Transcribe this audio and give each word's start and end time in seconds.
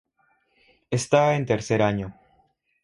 Está 0.89 1.35
en 1.35 1.45
tercer 1.45 1.83
año. 1.83 2.15